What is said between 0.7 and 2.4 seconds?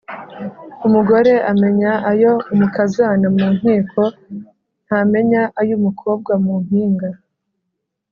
Umugore amenya ayo